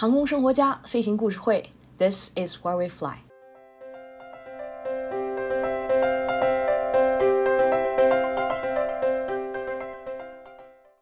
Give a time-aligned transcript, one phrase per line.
[0.00, 3.16] 航空生活家飞行故事会，This is where we fly。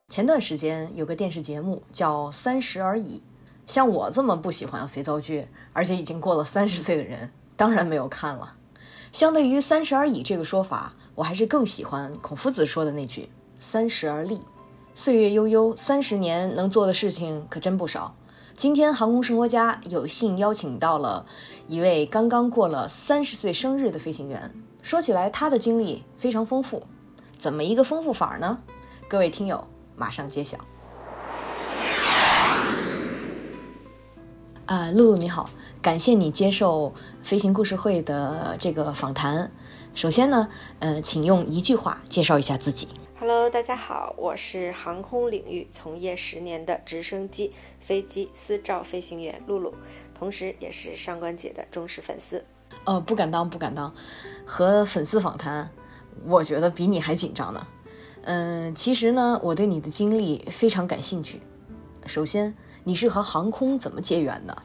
[0.08, 3.18] 前段时间有个电视节目叫《三十而已》，
[3.70, 8.54] 像我这么不喜欢肥皂剧，而且已经过了 三十岁的人，当然没有看了。
[9.12, 13.28] 相对于“三十而已”这个说法，我还是更喜欢孔夫子说的那句
[13.60, 14.40] “三十而立”。
[14.96, 18.16] 岁月悠悠，三十年能做的事情可真不少。
[18.56, 21.26] 今天航空生活家有幸邀请到了
[21.68, 24.50] 一位刚刚过了三十岁生日的飞行员。
[24.80, 26.82] 说起来，他的经历非常丰富，
[27.36, 28.58] 怎么一个丰富法呢？
[29.08, 29.62] 各位听友，
[29.94, 30.56] 马上揭晓。
[34.64, 35.50] 啊，露露你好，
[35.82, 39.52] 感谢你接受飞行故事会的这个访谈。
[39.94, 42.88] 首先呢，呃，请用一句话介绍一下自己。
[43.18, 49.74] Hello，大家好，我是航空领域从业十年的直升机、飞机私照飞行员露露，
[50.14, 52.44] 同时也是上官姐的忠实粉丝。
[52.84, 53.90] 呃，不敢当，不敢当，
[54.44, 55.66] 和粉丝访谈，
[56.26, 57.66] 我觉得比你还紧张呢。
[58.24, 61.40] 嗯，其实呢，我对你的经历非常感兴趣。
[62.04, 64.62] 首先，你是和航空怎么结缘的？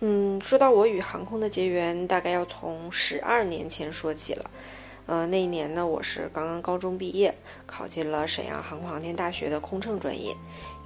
[0.00, 4.50] 嗯，说到我与航空的结缘，大概要从十二年前说起了。
[5.06, 7.34] 呃，那一年呢，我是刚刚高中毕业，
[7.66, 10.34] 考进了沈阳航空航天大学的空乘专业，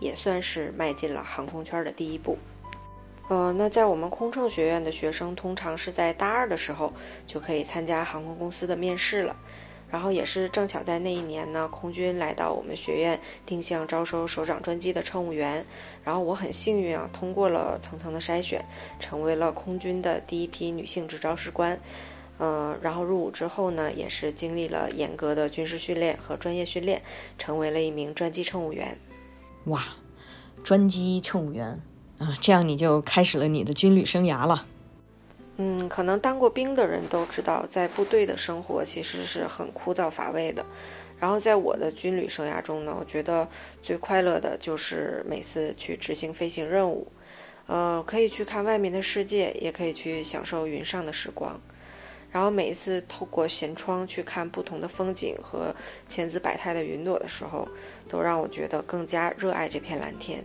[0.01, 2.39] 也算是迈进了航空圈的第一步。
[3.29, 6.93] 呃，那在我们空乘学院的学生，通常是在大二的时候
[7.27, 9.37] 就可以参加航空公司的面试了。
[9.89, 15.65] 然后也是正巧在那一年呢，空军来到我们学院定向招收首长专机的乘务员，
[16.03, 18.65] 然后我很幸运啊，通过了层层的筛选，
[18.99, 21.79] 成为了空军的第一批女性执招士官。
[22.39, 27.03] 嗯，然后入伍之后呢，也是经历了严格的军事训练和专业训练，
[27.39, 28.99] 成为了一名专机乘务员。
[29.65, 29.83] 哇，
[30.63, 31.81] 专机乘务员
[32.19, 34.67] 啊，这样你就开始了你的军旅生涯了。
[35.57, 40.65] 嗯，可能当过兵的人都知道，在部队的生活其实是很枯燥乏味的。
[41.19, 43.49] 然后在我的军旅生涯中呢，我觉得
[43.83, 47.11] 最快乐的就是每次去执行飞行任务，
[47.67, 51.59] 呃，可以去看外面的世界，也可以去享受云上的时光。
[52.37, 55.75] 然后每一次透过舷窗去看不同的风景和
[56.07, 57.67] 千姿百态的云朵的时候，
[58.11, 60.45] 都让我觉得更加热爱这片蓝天。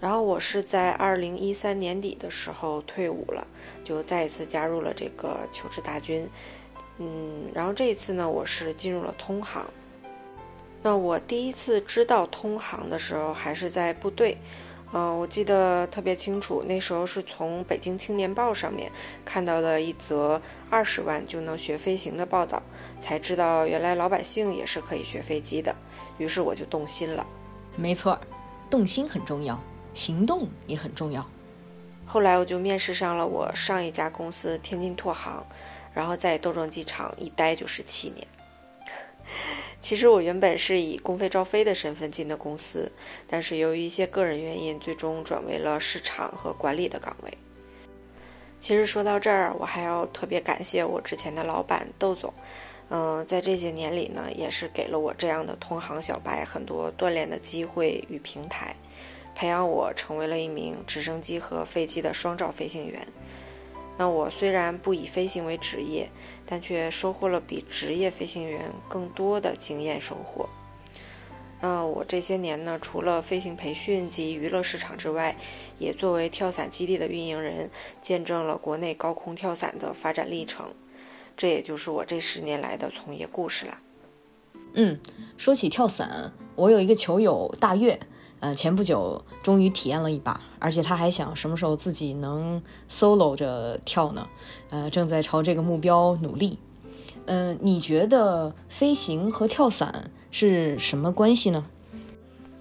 [0.00, 3.46] 然后我是在二零一三年底的时候退伍了，
[3.84, 6.28] 就再一次加入了这个求职大军。
[6.98, 9.64] 嗯，然后这一次呢，我是进入了通航。
[10.82, 14.36] 那我第一次知道通航的时候，还是在部队。
[14.92, 18.90] 嗯，我记得特别清楚，那时候是从《北京青年报》上面
[19.24, 22.62] 看到的一则二十万就能学飞行的报道，
[23.00, 25.74] 才知道原来老百姓也是可以学飞机的，
[26.18, 27.26] 于是我就动心了。
[27.74, 28.18] 没错，
[28.70, 29.60] 动心很重要，
[29.92, 31.28] 行动也很重要。
[32.06, 35.44] 后来我就面试上了我上一家公司天津拓航，
[35.92, 38.26] 然后在斗正机场一待就是七年。
[39.86, 42.90] 其实我原本是以公费招飞的身份进的公司，
[43.24, 47.32] 但是由于一些个人原因，最终转为了市场和管理的岗位。
[48.58, 52.34] 其实说到这儿，我还要特别感谢我之前的老板窦总，
[52.88, 58.74] 嗯，在这些年里呢，也是给了我这样的同行小白很多锻炼的机会与平台，
[59.36, 63.06] 培养我成为了一名直升机和飞机的双照飞行员。
[63.98, 66.10] 那我虽然不以飞行为职业，
[66.44, 70.48] 但却收获了比职业飞行员更多的经验收获。
[71.62, 75.36] 那我这些年呢，除了飞行培训及娱乐市场之外，
[75.78, 77.70] 也作为跳伞基地的运营人，
[78.00, 80.66] 见证了国内高空跳伞的发展历程。
[81.34, 83.78] 这也就是我这十年来的从业故事了。
[84.74, 85.00] 嗯，
[85.38, 87.98] 说起跳伞，我有一个球友大月。
[88.40, 94.28] 呃，前不久终于体验了一把，而且他还想什么时候自己能 solo 着跳呢？
[94.70, 96.58] 呃，正在朝这个目标努力。
[97.24, 101.66] 嗯，你觉得飞行和跳伞是什么关系呢？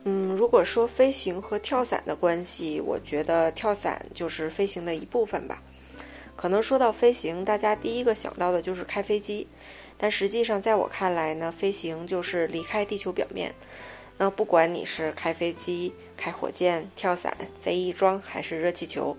[0.06, 5.62] 嗯，如果说飞行和跳伞的关系，我觉得跳伞就是飞行的一部分吧。
[6.36, 9.48] 可能说到飞行，大家第一个想到的就是开飞机，
[9.98, 13.54] 但实际上在我看来呢，飞行就是离开地球表面。
[14.18, 19.16] 那不管你是开飞机、开火箭、跳伞、飞翼装还是热气球，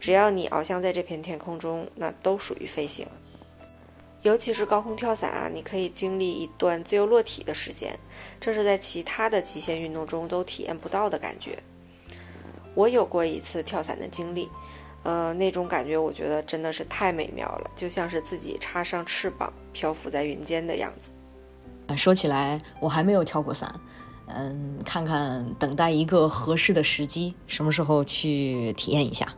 [0.00, 3.06] 只要你翱翔在这片天空中，那都属于飞行。
[4.22, 7.96] 尤其是高空跳伞啊，你可以经历一段自由落体的时间，
[8.40, 11.58] 这是在其他的极限运动中都体验不到的感觉。
[12.74, 14.48] 我有过一次跳伞的经历，
[15.04, 21.96] 呃，那种感觉我觉得真的是太美妙了，就像是自己插上翅膀漂浮在云间的样子。
[21.96, 23.72] 说起来，我还没有跳过伞。
[24.28, 29.34] 嗯，看看等待一个合适的时机，什么时候去体验一下。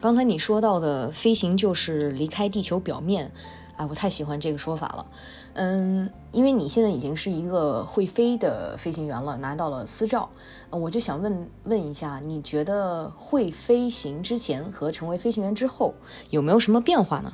[0.00, 3.32] 刚才你说到的飞行就是离开地球表面，
[3.76, 5.06] 啊，我太喜欢这个说法了。
[5.54, 10.30] 嗯，因为你现在已经是一个会飞的飞行员了，拿到了私照，
[10.70, 15.92] 我就想问问一下，你觉得会飞行之前和成为飞行员之后
[16.30, 17.32] 有没有什么变化呢？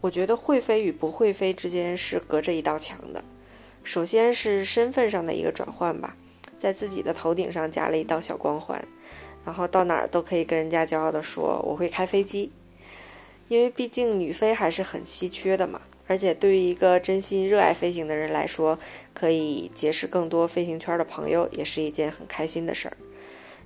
[0.00, 3.22] 我觉得会飞与不会飞之间是隔着一道墙的。
[3.84, 6.16] 首先是身份上的一个转换吧，
[6.58, 8.84] 在自己的头顶上加了一道小光环，
[9.44, 12.52] 然后到哪儿都可以跟人家骄傲地说我会开飞机，
[13.48, 15.80] 因为毕竟女飞还是很稀缺的嘛。
[16.08, 18.78] 而且对于一个真心热爱飞行的人来说，
[19.14, 22.96] 可以结识更多飞行圈的朋友，也是一件很开心的事儿。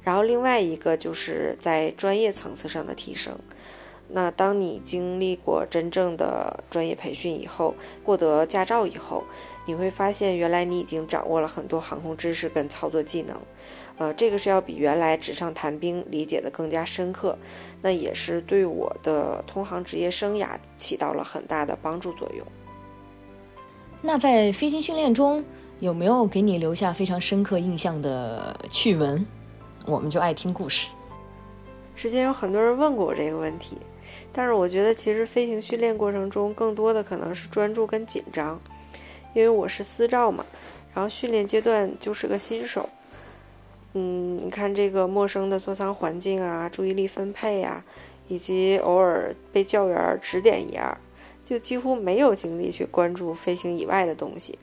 [0.05, 3.37] 然后另外一个就是在专业层次上的提升。
[4.09, 7.75] 那当你经历过真正的专业培训以后，
[8.05, 9.25] 获得驾照以后，
[9.67, 13.39] 你会发现原来你已经掌握了很多航空知识跟操作技能。
[13.99, 17.37] 呃，这个是要比原来纸上谈兵理解的更加深刻。
[17.83, 22.47] 那也是对我的通航职业生涯起到了很大的帮助作用。
[24.01, 25.45] 那在飞行训练中
[25.81, 29.27] 有没有给你留下非常深刻印象的趣闻？
[29.87, 30.89] 我们就爱听故事。
[31.95, 33.79] 之前有很多人问过我这个问题。
[34.33, 38.61] 但是我觉得，其实飞行训练过程中，更多的可能是专注跟紧张，
[39.37, 40.47] 因为我是私照嘛，
[40.95, 42.89] 然后训练阶段就是个新手。
[43.93, 47.85] 嗯，你看这个陌生的座舱环境啊，注意力分配呀，
[48.29, 50.97] 以及偶尔被教员指点一二，
[51.45, 54.59] 就几乎没有精力去关注飞行以外的东西，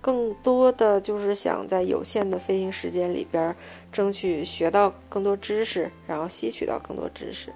[0.00, 3.52] 更多的就是想在有限的飞行时间里边，
[3.90, 7.52] 争取学到更多知识，然后吸取到更多知识。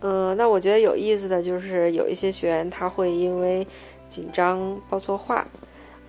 [0.00, 3.66] 嗯，那我觉得有意思的就是有一些学员他会因为
[4.08, 5.46] 紧张报错话，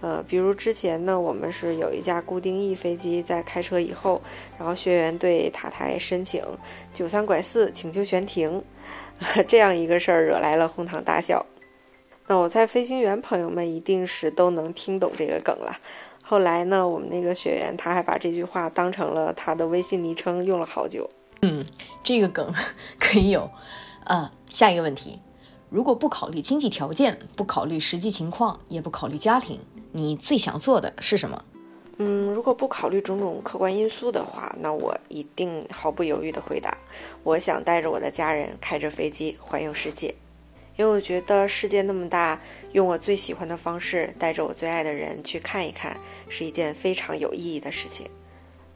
[0.01, 4.21] 呃，比如之前呢，我们是有一架固定翼飞机在开车以后，
[4.57, 6.43] 然后学员对塔台申请
[6.93, 8.63] 九三拐四，请求悬停，
[9.47, 11.45] 这样一个事儿惹来了哄堂大笑。
[12.27, 15.77] 那我猜飞行员朋友们一定是都能听懂这个梗了。
[16.23, 21.07] 后来呢，我们那个学员他还把这句话当成了他的微信昵称用了好久。
[21.43, 21.63] 嗯，
[22.03, 22.51] 这个梗
[22.99, 23.49] 可以有。
[24.05, 25.19] 啊，下一个问题，
[25.75, 29.59] 如果不考虑经济条件，不考虑实际情况，也不考虑家庭，
[29.91, 31.43] 你最想做的是什么？
[31.97, 36.77] 嗯，如果不考虑种种客观因素的话，那我一定毫不犹豫地回答，
[37.23, 40.15] 我想带着我的家人开着飞机环游世界，
[40.77, 42.39] 因为我觉得世界那么大，
[42.71, 45.97] 用我最喜欢的方式带着我最爱的人去看一看，
[46.29, 48.07] 是一件非常有意义的事情。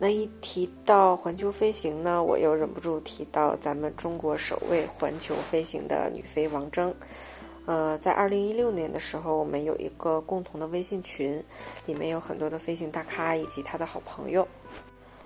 [0.02, 6.94] 那一提到环球飞行呢，我又忍不住提到咱们中国首位环球飞行的女飞王铮。
[7.66, 11.44] 呃，在二零一六年的时候，我们有一个共同的微信群，
[11.86, 14.48] 里面有很多的飞行大咖以及他的好朋友。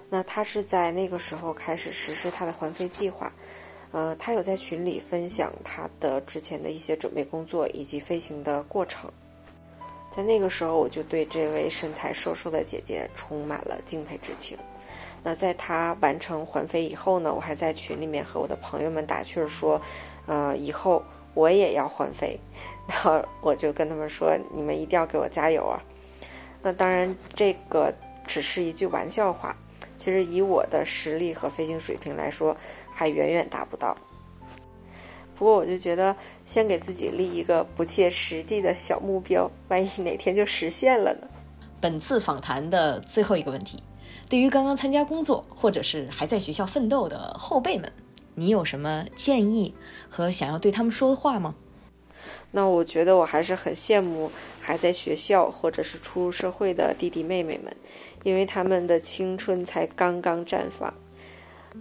[0.10, 3.32] 那他是在那个时候开始实施他的环飞计划。
[3.92, 9.10] 呃，他有在群里分享他的之前的一些准备工作以及飞行的过程。
[10.16, 14.56] 在那个时候，我就对这位身材瘦瘦的姐姐充满了敬佩之情。
[15.24, 19.82] 那在她完成环飞以后呢，我还在群里面和我的朋友们打趣说
[20.28, 22.40] ：“呃，以后我也要环飞。
[22.88, 25.82] ”然后我就跟他们说：“你们一定要给我加油啊！”
[26.62, 27.92] 那当然，这个
[28.28, 29.56] 只是一句玩笑话。
[29.98, 32.56] 其实以我的实力和飞行水平来说，
[32.94, 33.98] 还远远达不到。
[35.44, 41.28] 不过我就觉得，先给自己立一个不切实际的小目标，万一哪天就实现了呢？
[41.82, 43.84] 本次访谈的最后一个问题，
[44.30, 47.92] 对于刚刚参加工作或者是还在学校奋斗的后辈们，
[48.36, 49.76] 你有什么建议
[50.10, 51.56] 和想要对他们说的话吗？
[52.52, 54.32] 那我觉得我还是很羡慕
[54.62, 57.76] 还在学校或者是初入社会的弟弟妹妹们，
[58.24, 60.94] 因为他们的青春才刚刚绽放。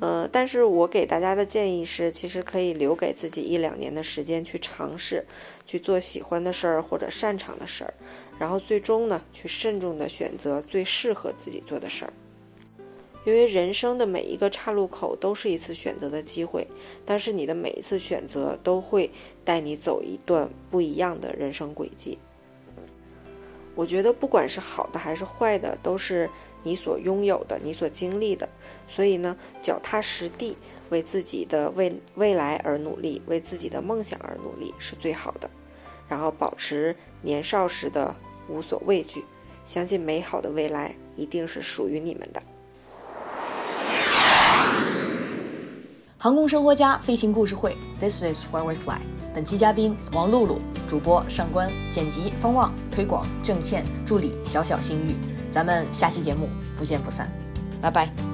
[0.04, 5.25] 嗯，但是我给大家的建议是，其实可以留给自己一两年的时间去尝试，
[5.64, 7.94] 去做喜欢的事儿或者擅长的事儿，
[8.37, 12.12] 然后最终呢，去慎重的选择最适合自己做的事儿。
[13.25, 16.66] 因为人生的每一个岔路口都是一次选择的机会，
[17.06, 19.09] 但是你的每一次选择都会
[19.44, 22.18] 带你走一段不一样的人生轨迹。
[23.76, 26.28] 我觉得不管是好的还是坏的，都是。
[26.62, 28.49] 你所拥有的、你所经历的。
[28.88, 30.57] 所以呢，脚踏实地，
[30.90, 35.50] 为自己的未未来而努力，为自己的梦想而努力是最好的。
[36.09, 38.14] 然后保持年少时的
[38.49, 39.25] 无所畏惧，
[39.64, 42.42] 相信美好的未来一定是属于你们的。
[46.19, 49.00] 航空生活家飞行故事会，This is where we fly。
[49.35, 55.32] 本期嘉宾王露露，主播上官，剪辑方旺，推广郑倩，助理小小星宇。
[55.52, 57.30] 咱们下期节目不见不散。
[57.80, 58.32] 拜拜。